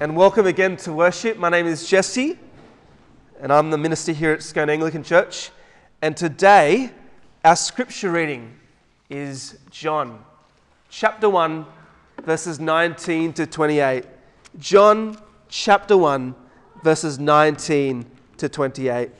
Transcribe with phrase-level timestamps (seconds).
[0.00, 1.38] and welcome again to worship.
[1.38, 2.36] My name is Jesse,
[3.40, 5.50] and I'm the minister here at Scone Anglican Church.
[6.02, 6.90] And today,
[7.44, 8.58] our scripture reading
[9.08, 10.24] is John
[10.90, 11.64] chapter 1,
[12.24, 14.04] verses 19 to 28.
[14.58, 15.16] John
[15.48, 16.34] chapter 1,
[16.82, 18.04] verses 19
[18.38, 19.10] to 28.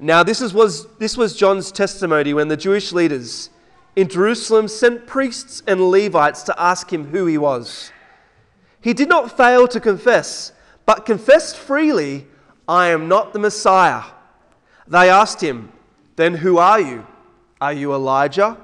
[0.00, 3.50] Now, this, is, was, this was John's testimony when the Jewish leaders
[3.98, 7.90] in Jerusalem sent priests and Levites to ask him who he was.
[8.80, 10.52] He did not fail to confess,
[10.86, 12.28] but confessed freely,
[12.68, 14.04] I am not the Messiah.
[14.86, 15.72] They asked him,
[16.14, 17.08] Then who are you?
[17.60, 18.56] Are you Elijah?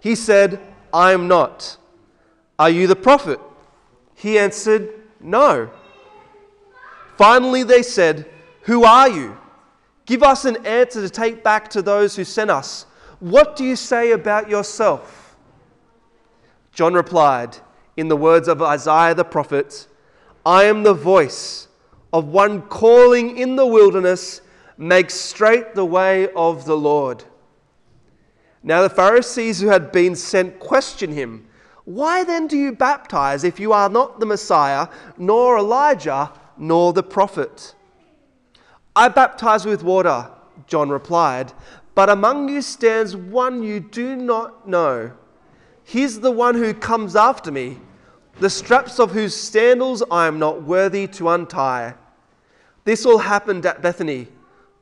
[0.00, 0.58] He said,
[0.94, 1.76] I am not.
[2.58, 3.38] Are you the prophet?
[4.14, 4.88] He answered,
[5.20, 5.70] No.
[7.18, 8.24] Finally, they said,
[8.62, 9.36] Who are you?
[10.06, 12.86] Give us an answer to take back to those who sent us.
[13.20, 15.36] What do you say about yourself?
[16.72, 17.58] John replied,
[17.96, 19.88] in the words of Isaiah the prophet,
[20.46, 21.66] I am the voice
[22.12, 24.40] of one calling in the wilderness,
[24.76, 27.24] make straight the way of the Lord.
[28.62, 31.48] Now the Pharisees who had been sent questioned him,
[31.84, 37.02] Why then do you baptize if you are not the Messiah, nor Elijah, nor the
[37.02, 37.74] prophet?
[38.94, 40.30] I baptize with water,
[40.66, 41.52] John replied,
[41.98, 45.10] but among you stands one you do not know.
[45.82, 47.78] He's the one who comes after me,
[48.38, 51.94] the straps of whose sandals I am not worthy to untie.
[52.84, 54.28] This all happened at Bethany,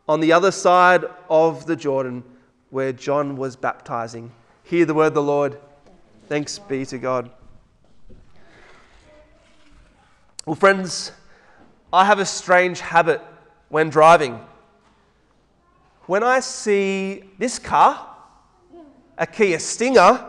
[0.07, 2.23] on the other side of the Jordan,
[2.69, 4.31] where John was baptizing.
[4.65, 5.59] Hear the word of the Lord.
[6.29, 7.31] Thanks be to God.
[10.45, 11.13] Well, friends,
[11.91, 13.23] I have a strange habit
[13.71, 14.39] when driving.
[16.07, 18.15] When I see this car,
[19.19, 20.25] a Kia Stinger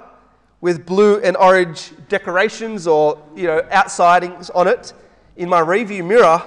[0.60, 4.94] with blue and orange decorations or you know outsidings on it
[5.36, 6.42] in my rearview mirror,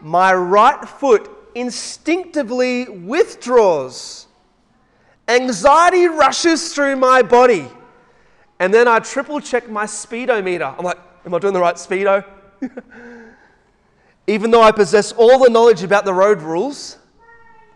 [0.00, 4.26] my right foot instinctively withdraws.
[5.28, 7.68] Anxiety rushes through my body.
[8.58, 10.74] And then I triple check my speedometer.
[10.78, 12.24] I'm like, am I doing the right speedo?
[14.26, 16.98] Even though I possess all the knowledge about the road rules,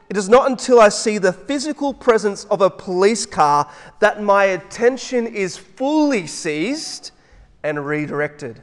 [0.09, 4.45] it is not until I see the physical presence of a police car that my
[4.45, 7.11] attention is fully seized
[7.63, 8.61] and redirected.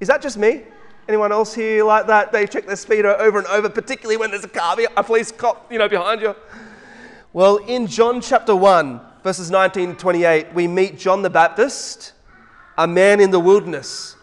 [0.00, 0.62] Is that just me?
[1.08, 2.32] Anyone else here like that?
[2.32, 5.70] They check their speedo over and over, particularly when there's a car, a police cop,
[5.70, 6.34] you know, behind you.
[7.32, 12.12] Well, in John chapter 1, verses 19 to 28, we meet John the Baptist,
[12.78, 14.16] a man in the wilderness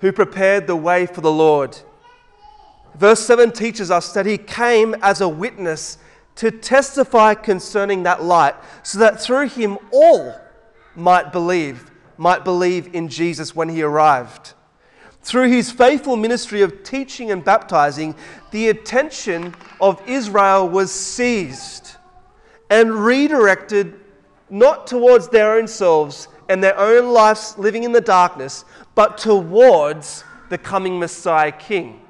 [0.00, 1.76] who prepared the way for the Lord.
[2.96, 5.98] Verse 7 teaches us that he came as a witness
[6.36, 10.34] to testify concerning that light, so that through him all
[10.94, 14.54] might believe, might believe in Jesus when he arrived.
[15.22, 18.14] Through his faithful ministry of teaching and baptizing,
[18.50, 21.96] the attention of Israel was seized
[22.70, 23.98] and redirected
[24.48, 28.64] not towards their own selves and their own lives living in the darkness,
[28.94, 32.05] but towards the coming Messiah King,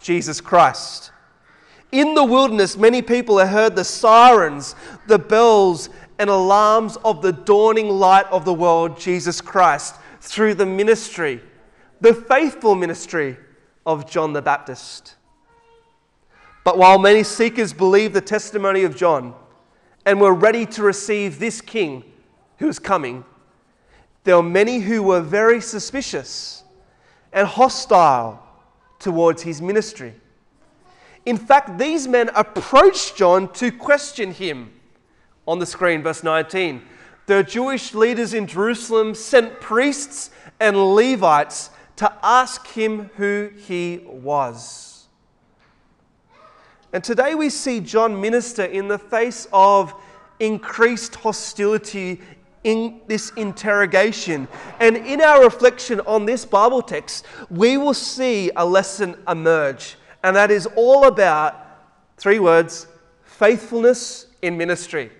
[0.00, 1.12] Jesus Christ.
[1.90, 4.74] In the wilderness, many people have heard the sirens,
[5.06, 5.88] the bells,
[6.18, 11.40] and alarms of the dawning light of the world, Jesus Christ, through the ministry,
[12.00, 13.36] the faithful ministry
[13.86, 15.14] of John the Baptist.
[16.64, 19.34] But while many seekers believed the testimony of John
[20.04, 22.04] and were ready to receive this king
[22.58, 23.24] who is coming,
[24.24, 26.64] there were many who were very suspicious
[27.32, 28.42] and hostile
[28.98, 30.14] towards his ministry.
[31.24, 34.72] In fact, these men approached John to question him.
[35.46, 36.82] On the screen, verse 19.
[37.26, 45.06] The Jewish leaders in Jerusalem sent priests and Levites to ask him who he was.
[46.92, 49.94] And today we see John minister in the face of
[50.40, 52.20] increased hostility
[52.64, 54.48] in this interrogation.
[54.80, 59.96] And in our reflection on this Bible text, we will see a lesson emerge.
[60.22, 61.56] And that is all about
[62.16, 62.86] three words
[63.24, 65.12] faithfulness in ministry.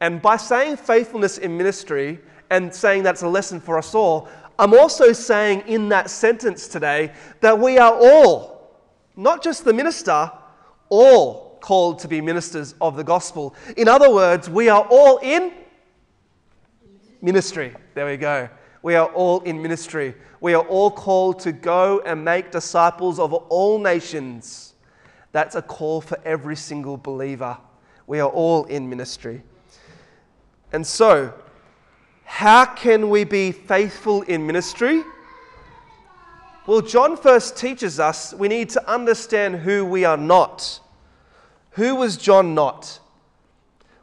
[0.00, 2.18] And by saying faithfulness in ministry
[2.50, 4.28] and saying that's a lesson for us all,
[4.58, 8.72] I'm also saying in that sentence today that we are all,
[9.16, 10.30] not just the minister,
[10.88, 13.54] all called to be ministers of the gospel.
[13.76, 15.52] In other words, we are all in
[17.20, 17.74] Ministry.
[17.94, 18.48] There we go.
[18.82, 20.14] We are all in ministry.
[20.40, 24.74] We are all called to go and make disciples of all nations.
[25.32, 27.58] That's a call for every single believer.
[28.06, 29.42] We are all in ministry.
[30.72, 31.34] And so,
[32.24, 35.02] How can we be faithful in ministry?
[36.66, 40.80] Well, John first teaches us we need to understand who we are not.
[41.72, 43.00] Who was John not?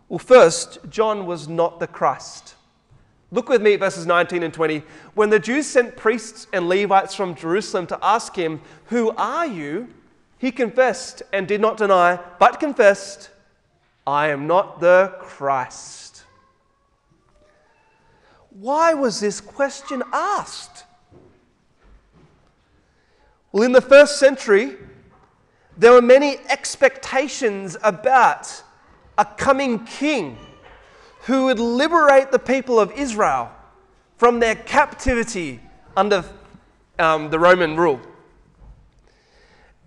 [0.09, 2.54] Well, first, John was not the Christ.
[3.35, 4.81] Look with me at verses 19 and 20.
[5.13, 9.89] When the Jews sent priests and Levites from Jerusalem to ask him, Who are you?
[10.37, 13.31] he confessed and did not deny, but confessed,
[14.07, 16.23] I am not the Christ.
[18.51, 20.85] Why was this question asked?
[23.51, 24.77] Well, in the first century,
[25.77, 28.63] there were many expectations about
[29.17, 30.37] a coming king
[31.25, 33.51] who would liberate the people of Israel
[34.17, 35.59] from their captivity
[35.97, 36.23] under
[36.99, 37.99] um, the Roman rule.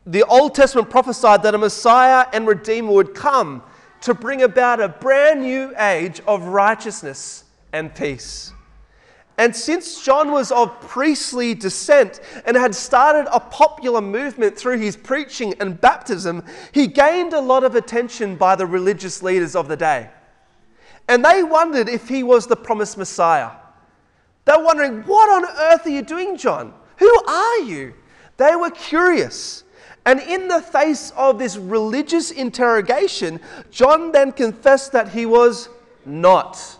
[0.04, 3.62] The Old Testament prophesied that a Messiah and Redeemer would come
[4.00, 8.52] to bring about a brand new age of righteousness and peace.
[9.36, 14.96] And since John was of priestly descent and had started a popular movement through his
[14.96, 16.42] preaching and baptism,
[16.72, 20.10] he gained a lot of attention by the religious leaders of the day.
[21.08, 23.50] And they wondered if he was the promised Messiah.
[24.44, 26.74] They're wondering, What on earth are you doing, John?
[26.98, 27.94] Who are you?
[28.36, 29.64] They were curious.
[30.04, 33.40] And in the face of this religious interrogation,
[33.70, 35.68] John then confessed that he was
[36.06, 36.78] not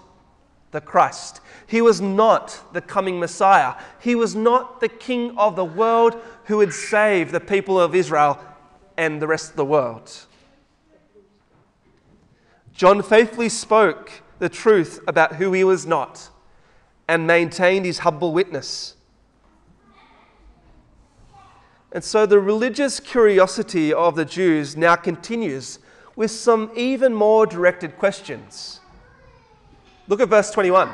[0.71, 1.41] the Christ.
[1.67, 3.75] He was not the coming Messiah.
[4.01, 8.43] He was not the King of the world who would save the people of Israel
[8.97, 10.11] and the rest of the world.
[12.79, 16.31] John faithfully spoke the truth about who he was not
[17.09, 18.95] and maintained his humble witness.
[21.91, 25.81] And so the religious curiosity of the Jews now continues
[26.15, 28.79] with some even more directed questions.
[30.07, 30.89] Look at verse 21.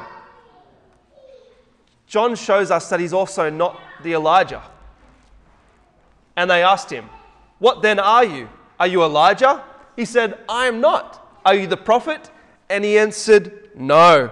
[2.06, 4.62] John shows us that he's also not the Elijah.
[6.34, 7.10] And they asked him,
[7.58, 8.48] What then are you?
[8.81, 9.62] Are you Elijah?
[9.96, 11.20] He said, I am not.
[11.44, 12.31] Are you the prophet?
[12.69, 14.31] And he answered, No.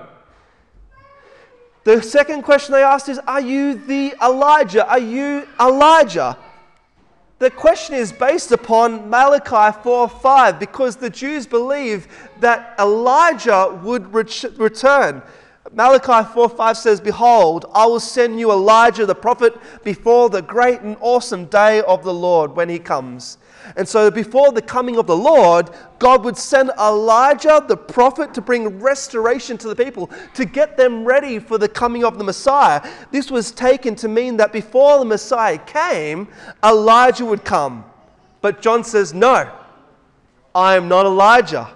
[1.85, 4.89] The second question they asked is, Are you the Elijah?
[4.89, 6.39] Are you Elijah?
[7.43, 12.07] The question is based upon Malachi 4 5 because the Jews believe
[12.39, 15.23] that Elijah would return.
[15.73, 20.83] Malachi 4 5 says, Behold, I will send you Elijah the prophet before the great
[20.83, 23.39] and awesome day of the Lord when he comes.
[23.77, 28.41] And so, before the coming of the Lord, God would send Elijah the prophet to
[28.41, 32.87] bring restoration to the people, to get them ready for the coming of the Messiah.
[33.11, 36.29] This was taken to mean that before the Messiah came,
[36.63, 37.85] Elijah would come.
[38.41, 39.51] But John says, No,
[40.55, 41.71] I am not Elijah.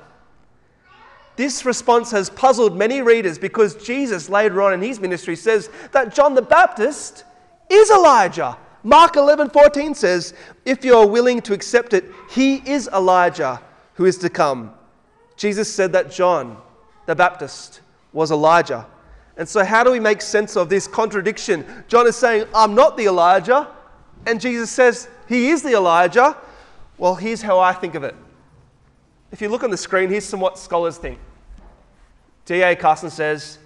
[1.37, 6.15] This response has puzzled many readers because Jesus, later on in his ministry, says that
[6.15, 7.25] John the Baptist
[7.71, 8.57] is Elijah.
[8.87, 10.33] Mark 11 14 says,
[10.65, 13.61] If you are willing to accept it, he is Elijah
[13.95, 14.73] who is to come.
[15.37, 16.57] Jesus said that John
[17.07, 17.81] the Baptist
[18.13, 18.87] was Elijah.
[19.37, 21.67] And so, how do we make sense of this contradiction?
[21.89, 23.67] John is saying, I'm not the Elijah.
[24.25, 26.37] And Jesus says, He is the Elijah.
[26.97, 28.15] Well, here's how I think of it.
[29.33, 31.19] If you look on the screen, here's some what scholars think.
[32.45, 32.77] D.A.
[32.77, 33.59] Carson says,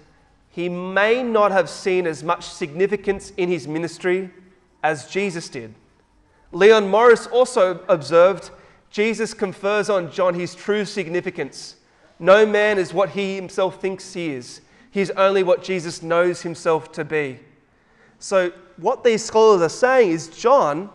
[0.49, 4.31] he may not have seen as much significance in his ministry
[4.83, 5.73] as Jesus did.
[6.51, 8.51] Leon Morris also observed
[8.89, 11.77] Jesus confers on John his true significance.
[12.19, 14.61] No man is what he himself thinks he is,
[14.91, 17.39] he is only what Jesus knows himself to be.
[18.19, 20.89] So, what these scholars are saying is John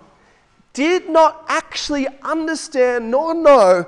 [0.73, 3.87] did not actually understand nor know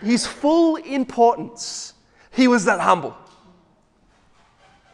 [0.00, 1.94] his full importance
[2.34, 3.16] he was that humble.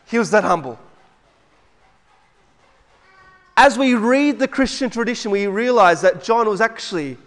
[0.06, 0.78] He was that humble.
[3.62, 7.18] As we read the Christian tradition, we realize that John was actually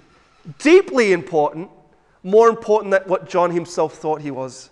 [0.58, 1.70] deeply important,
[2.24, 4.72] more important than what John himself thought he was.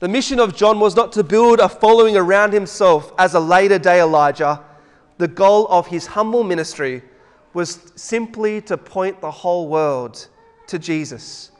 [0.00, 3.78] The mission of John was not to build a following around himself as a later
[3.78, 4.60] day Elijah.
[5.16, 7.00] The goal of his humble ministry
[7.54, 10.28] was simply to point the whole world
[10.66, 11.50] to Jesus.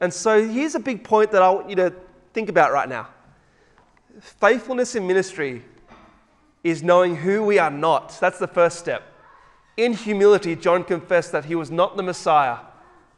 [0.00, 1.94] And so here's a big point that I want you to
[2.34, 3.10] think about right now.
[4.20, 5.62] Faithfulness in ministry
[6.64, 8.18] is knowing who we are not.
[8.20, 9.02] That's the first step.
[9.76, 12.58] In humility, John confessed that he was not the Messiah,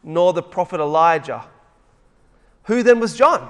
[0.02, 1.44] nor the prophet Elijah.
[2.64, 3.48] Who then was John?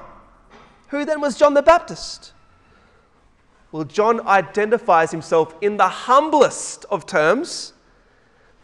[0.89, 2.33] Who then was John the Baptist?
[3.71, 7.73] Well, John identifies himself in the humblest of terms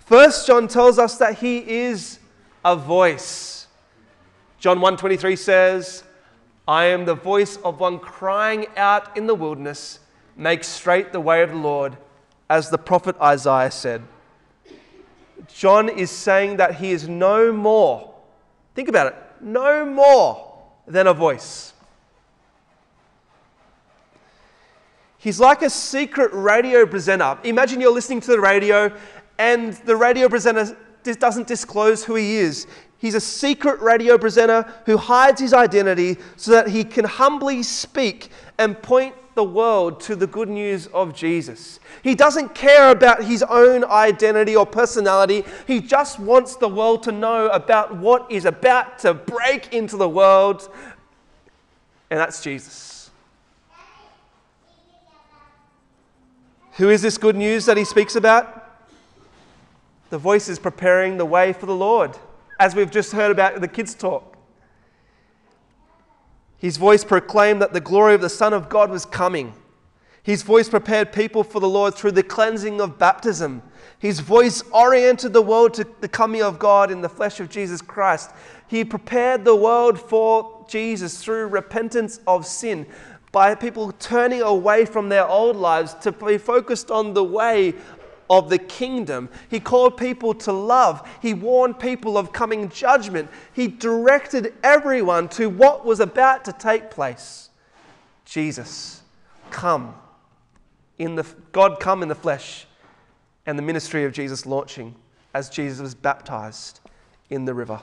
[0.09, 2.19] First John tells us that he is
[2.65, 3.67] a voice.
[4.59, 6.03] John 1:23 says,
[6.69, 10.01] I am the voice of one crying out in the wilderness,
[10.37, 11.97] make straight the way of the Lord,
[12.51, 14.03] as the prophet Isaiah said.
[15.47, 18.15] John is saying that he is no more,
[18.75, 21.73] think about it, no more than a voice.
[25.17, 27.39] He's like a secret radio presenter.
[27.45, 28.95] Imagine you're listening to the radio
[29.39, 32.67] and the radio presenter doesn't disclose who he is.
[32.99, 38.31] He's a secret radio presenter who hides his identity so that he can humbly speak
[38.59, 41.79] and point the world to the good news of Jesus.
[42.03, 45.45] He doesn't care about his own identity or personality.
[45.65, 50.09] He just wants the world to know about what is about to break into the
[50.09, 50.69] world,
[52.11, 53.11] and that's Jesus.
[56.73, 58.69] Who is this good news that he speaks about?
[60.11, 62.17] The voice is preparing the way for the Lord,
[62.59, 64.37] as we've just heard about the kids' talk.
[66.59, 69.55] His voice proclaimed that the glory of the Son of God was coming.
[70.25, 73.63] His voice prepared people for the Lord through the cleansing of baptism.
[73.99, 77.81] His voice oriented the world to the coming of God in the flesh of Jesus
[77.81, 78.33] Christ.
[78.67, 82.87] He prepared the world for Jesus through repentance of sin
[83.33, 87.75] by people turning away from their old lives to be focused on the way
[88.31, 89.29] of the kingdom.
[89.49, 91.09] He called people to love.
[91.23, 93.31] He warned people of coming judgment.
[93.53, 97.51] He directed everyone to what was about to take place.
[98.25, 99.03] Jesus,
[99.51, 99.95] come
[100.99, 102.67] in the God come in the flesh
[103.47, 104.95] and the ministry of Jesus launching
[105.33, 106.81] as Jesus was baptized
[107.31, 107.81] in the river.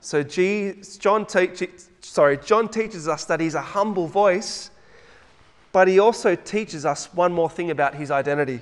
[0.00, 4.70] So John, teaches, sorry, John teaches us that he's a humble voice,
[5.72, 8.60] but he also teaches us one more thing about his identity.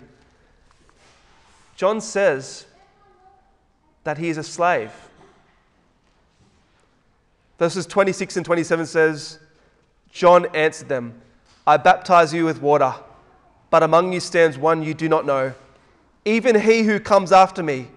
[1.77, 2.65] John says
[4.05, 4.91] that he is a slave.
[7.59, 9.39] Verses 26 and 27 says,
[10.11, 11.21] John answered them,
[11.67, 12.95] I baptize you with water,
[13.69, 15.53] but among you stands one you do not know,
[16.25, 17.89] even he who comes after me,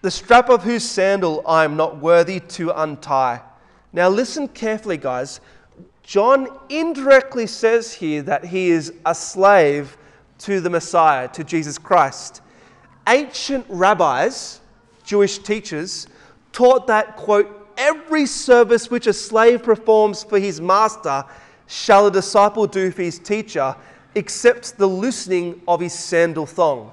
[0.00, 3.42] the strap of whose sandal I am not worthy to untie.
[3.92, 5.40] Now, listen carefully, guys.
[6.02, 9.96] John indirectly says here that he is a slave
[10.38, 12.42] to the Messiah, to Jesus Christ
[13.08, 14.60] ancient rabbis,
[15.04, 16.06] Jewish teachers,
[16.52, 21.24] taught that, quote, every service which a slave performs for his master
[21.66, 23.74] shall a disciple do for his teacher,
[24.14, 26.92] except the loosening of his sandal thong.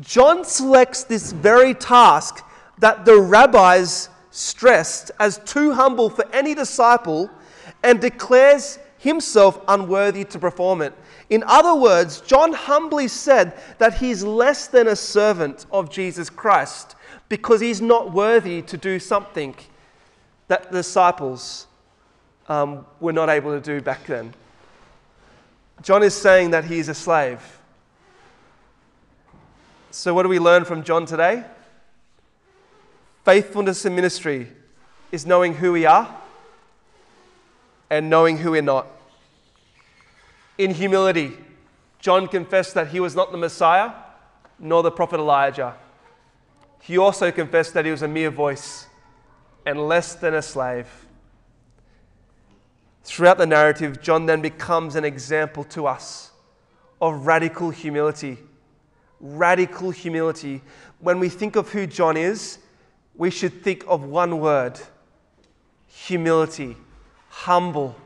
[0.00, 2.44] John selects this very task
[2.78, 7.30] that the rabbis stressed as too humble for any disciple
[7.82, 10.92] and declares himself unworthy to perform it.
[11.34, 16.94] In other words, John humbly said that he's less than a servant of Jesus Christ
[17.28, 19.56] because he's not worthy to do something
[20.46, 21.66] that the disciples
[22.48, 24.32] um, were not able to do back then.
[25.82, 27.40] John is saying that he is a slave.
[29.90, 31.42] So, what do we learn from John today?
[33.24, 34.52] Faithfulness in ministry
[35.10, 36.16] is knowing who we are
[37.90, 38.86] and knowing who we're not.
[40.56, 41.36] In humility,
[41.98, 43.92] John confessed that he was not the Messiah
[44.58, 45.74] nor the prophet Elijah.
[46.80, 48.86] He also confessed that he was a mere voice
[49.66, 50.86] and less than a slave.
[53.02, 56.30] Throughout the narrative, John then becomes an example to us
[57.00, 58.38] of radical humility.
[59.20, 60.62] Radical humility.
[61.00, 62.58] When we think of who John is,
[63.16, 64.80] we should think of one word
[65.86, 66.76] humility,
[67.28, 67.96] humble.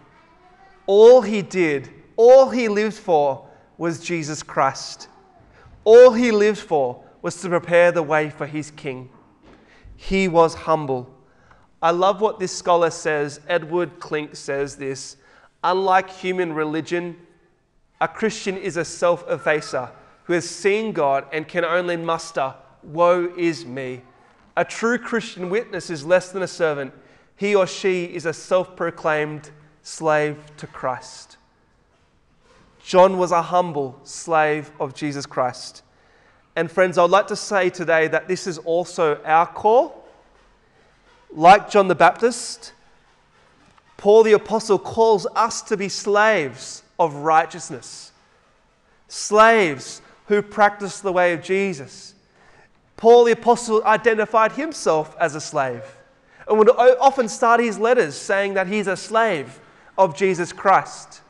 [0.87, 3.47] All he did all he lived for
[3.79, 5.09] was Jesus Christ.
[5.85, 9.09] All he lived for was to prepare the way for his king.
[9.97, 11.09] He was humble.
[11.81, 13.41] I love what this scholar says.
[13.47, 15.17] Edward Klink says this.
[15.63, 17.17] Unlike human religion,
[18.01, 19.91] a Christian is a self effacer
[20.25, 24.03] who has seen God and can only muster, Woe is me.
[24.57, 26.93] A true Christian witness is less than a servant.
[27.37, 29.51] He or she is a self proclaimed
[29.83, 31.38] slave to Christ.
[32.89, 35.83] John was a humble slave of Jesus Christ.
[36.57, 40.09] And friends, I'd like to say today that this is also our call.
[41.31, 42.73] Like John the Baptist,
[43.99, 48.11] Paul the Apostle calls us to be slaves of righteousness,
[49.07, 52.15] slaves who practice the way of Jesus.
[52.97, 55.85] Paul the Apostle identified himself as a slave
[56.49, 59.61] and would often start his letters saying that he's a slave
[59.99, 61.21] of Jesus Christ.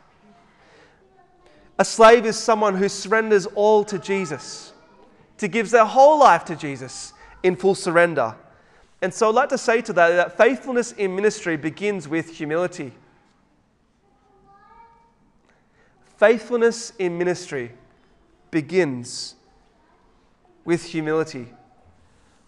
[1.79, 4.73] A slave is someone who surrenders all to Jesus,
[5.39, 8.35] to gives their whole life to Jesus in full surrender.
[9.01, 12.93] And so I'd like to say today that faithfulness in ministry begins with humility.
[16.17, 17.71] Faithfulness in ministry
[18.51, 19.37] begins
[20.65, 21.47] with humility.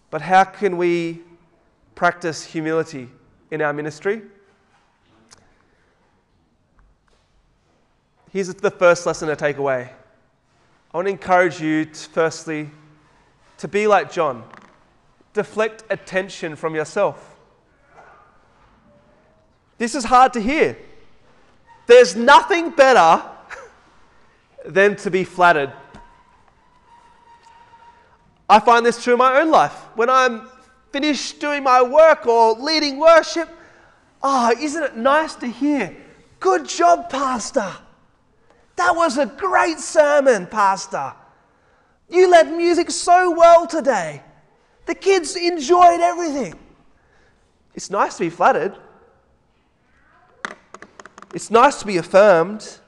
[0.09, 1.21] But how can we
[1.95, 3.09] practice humility
[3.49, 4.23] in our ministry?
[8.31, 9.91] Here's the first lesson to take away.
[10.93, 12.69] I want to encourage you, to, firstly,
[13.57, 14.43] to be like John.
[15.33, 17.35] Deflect attention from yourself.
[19.77, 20.77] This is hard to hear.
[21.87, 23.21] There's nothing better
[24.65, 25.73] than to be flattered.
[28.49, 29.73] I find this true in my own life.
[29.95, 30.47] When I'm
[30.91, 33.49] finished doing my work or leading worship,
[34.23, 35.95] oh, isn't it nice to hear?
[36.39, 37.73] Good job, Pastor.
[38.81, 41.13] That was a great sermon, Pastor.
[42.09, 44.23] You led music so well today.
[44.87, 46.55] The kids enjoyed everything.
[47.75, 48.75] It's nice to be flattered.
[51.35, 52.79] It's nice to be affirmed.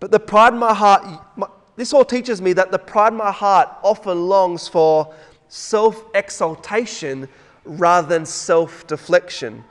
[0.00, 1.04] But the pride in my heart,
[1.36, 5.14] my, this all teaches me that the pride in my heart often longs for
[5.48, 7.28] self exaltation
[7.66, 9.62] rather than self deflection.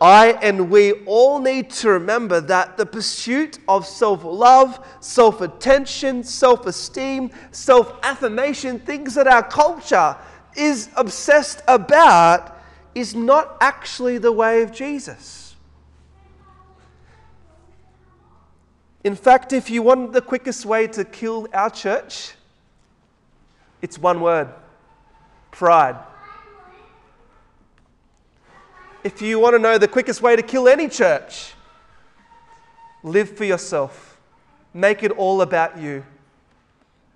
[0.00, 6.22] I and we all need to remember that the pursuit of self love, self attention,
[6.22, 10.16] self esteem, self affirmation, things that our culture
[10.56, 12.60] is obsessed about,
[12.94, 15.56] is not actually the way of Jesus.
[19.02, 22.34] In fact, if you want the quickest way to kill our church,
[23.80, 24.48] it's one word
[25.50, 25.96] pride.
[29.08, 31.54] If you want to know the quickest way to kill any church,
[33.02, 34.20] live for yourself.
[34.74, 36.04] Make it all about you.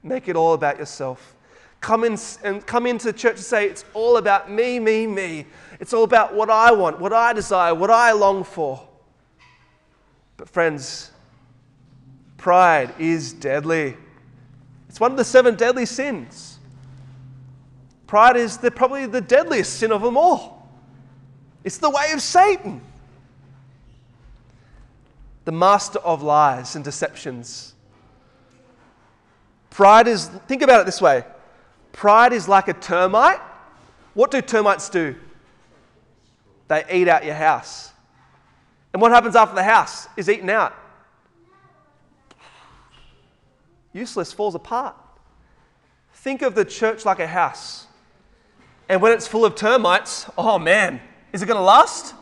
[0.03, 1.37] Make it all about yourself.
[1.83, 5.45] Come in and come into church and say, It's all about me, me, me.
[5.81, 8.89] It's all about what I want, what I desire, what I long for.
[10.39, 11.11] But, friends,
[12.39, 13.99] pride is deadly.
[14.89, 16.59] It's one of the seven deadly sins.
[18.07, 20.62] Pride is the, probably the deadliest sin of them all.
[21.65, 22.81] It's the way of Satan,
[25.45, 27.75] the master of lies and deceptions.
[29.71, 31.25] Pride is, think about it this way
[31.93, 33.41] pride is like a termite.
[34.15, 35.15] What do termites do?
[36.69, 37.93] They eat out your house.
[38.93, 40.75] And what happens after the house is eaten out?
[43.93, 44.97] Useless, falls apart.
[46.15, 47.87] Think of the church like a house.
[48.89, 51.01] And when it's full of termites, oh man,
[51.33, 52.15] is it going to last?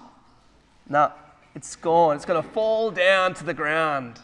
[0.88, 1.12] No,
[1.55, 2.16] it's gone.
[2.16, 4.20] It's going to fall down to the ground.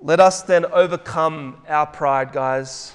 [0.00, 2.92] Let us then overcome our pride, guys.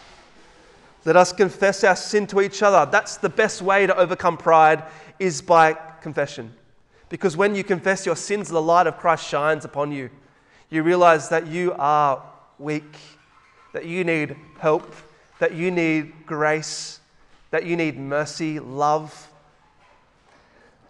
[1.04, 2.90] Let us confess our sin to each other.
[2.90, 4.84] That's the best way to overcome pride
[5.20, 6.54] is by confession.
[7.10, 10.10] Because when you confess your sins, the light of Christ shines upon you.
[10.70, 12.24] You realize that you are
[12.58, 12.96] weak,
[13.74, 14.96] that you need help,
[15.40, 17.01] that you need grace,
[17.52, 19.30] that you need mercy, love.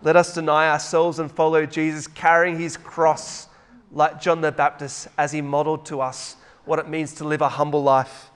[0.01, 3.47] Let us deny ourselves and follow Jesus, carrying his cross
[3.91, 7.49] like John the Baptist as he modeled to us what it means to live a
[7.49, 8.29] humble life.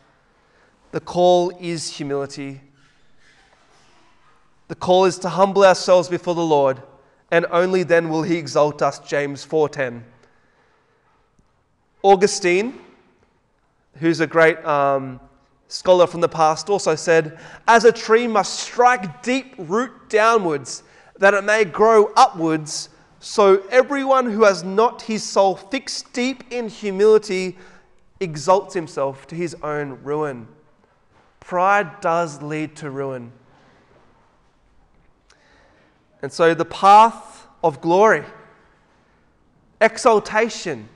[0.91, 2.61] The call is humility.
[4.67, 6.81] The call is to humble ourselves before the Lord,
[7.31, 10.03] and only then will he exalt us, James 4:10.
[12.01, 12.79] Augustine,
[13.97, 15.19] who's a great um,
[15.67, 20.83] scholar from the past also said, As a tree must strike deep root downwards,
[21.17, 26.69] that it may grow upwards, so everyone who has not his soul fixed deep in
[26.69, 27.57] humility
[28.19, 30.47] exalts himself to his own ruin.
[31.39, 33.31] Pride does lead to ruin.
[36.21, 38.23] And so the path of glory,
[39.79, 40.89] exaltation,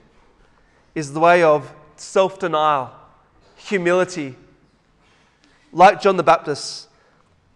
[0.95, 2.91] is the way of self denial,
[3.55, 4.35] humility,
[5.71, 6.87] like John the Baptist,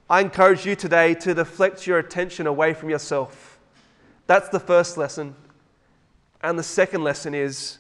[0.10, 3.60] I encourage you today to deflect your attention away from yourself.
[4.28, 5.36] That's the first lesson.
[6.42, 7.80] And the second lesson is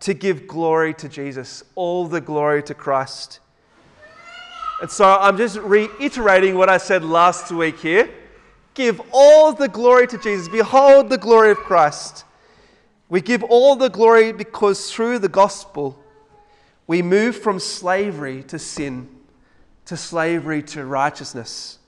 [0.00, 3.40] to give glory to Jesus, all the glory to Christ.
[4.80, 8.10] And so I'm just reiterating what I said last week here.
[8.74, 10.48] Give all the glory to Jesus.
[10.48, 12.24] Behold the glory of Christ.
[13.08, 16.02] We give all the glory because through the gospel,
[16.86, 19.08] we move from slavery to sin
[19.86, 21.78] to slavery to righteousness.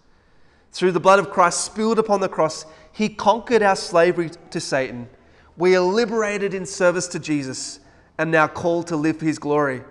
[0.72, 5.08] Through the blood of Christ spilled upon the cross, he conquered our slavery to Satan.
[5.56, 7.80] We are liberated in service to Jesus
[8.18, 9.82] and now called to live for his glory.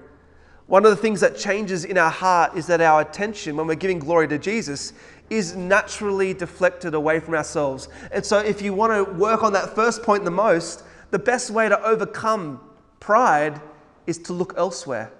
[0.67, 3.75] One of the things that changes in our heart is that our attention, when we're
[3.75, 4.93] giving glory to Jesus,
[5.29, 7.89] is naturally deflected away from ourselves.
[8.11, 11.49] And so, if you want to work on that first point the most, the best
[11.49, 12.61] way to overcome
[12.99, 13.61] pride
[14.07, 15.11] is to look elsewhere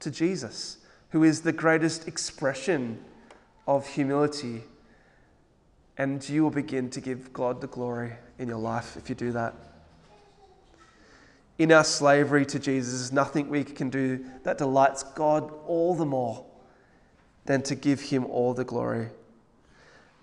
[0.00, 0.77] to Jesus,
[1.10, 3.02] who is the greatest expression
[3.66, 4.62] of humility.
[5.96, 9.32] And you will begin to give God the glory in your life if you do
[9.32, 9.54] that.
[11.58, 16.44] In our slavery to Jesus, nothing we can do that delights God all the more
[17.46, 19.08] than to give Him all the glory.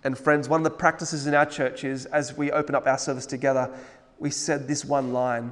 [0.04, 2.98] And, friends, one of the practices in our church is as we open up our
[2.98, 3.76] service together,
[4.20, 5.52] we said this one line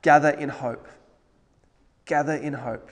[0.00, 0.86] gather in hope.
[2.06, 2.90] Gather in hope.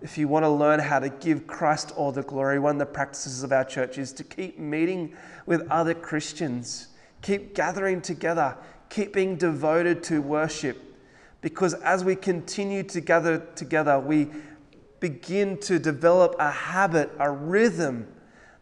[0.00, 2.86] If you want to learn how to give Christ all the glory, one of the
[2.86, 5.14] practices of our church is to keep meeting
[5.46, 6.88] with other Christians,
[7.22, 8.56] keep gathering together,
[8.88, 10.84] keep being devoted to worship
[11.40, 14.28] because as we continue to gather together, we
[15.00, 18.08] begin to develop a habit, a rhythm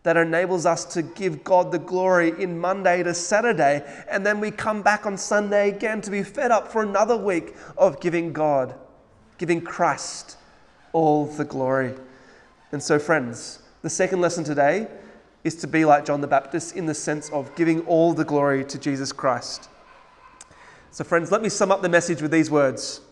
[0.03, 3.83] that enables us to give God the glory in Monday to Saturday.
[4.09, 7.57] And then we come back on Sunday again to be fed up for another week
[7.77, 8.75] of giving God,
[9.39, 10.37] giving Christ
[10.97, 11.93] all the glory.
[12.73, 14.89] And so, friends, the second lesson today
[15.45, 18.65] is to be like John the Baptist in the sense of giving all the glory
[18.65, 19.69] to Jesus Christ.
[20.91, 23.03] So, friends, let me sum up the message with these words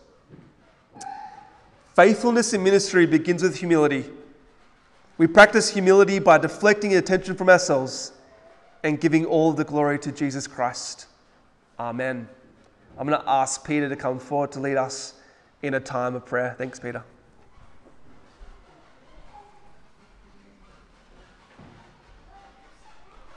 [1.95, 4.09] Faithfulness in ministry begins with humility.
[5.19, 8.13] We practice humility by deflecting attention from ourselves
[8.83, 11.05] and giving all the glory to Jesus Christ.
[11.79, 12.27] Amen.
[12.97, 15.13] I'm going to ask Peter to come forward to lead us
[15.61, 16.55] in a time of prayer.
[16.57, 17.03] Thanks, Peter.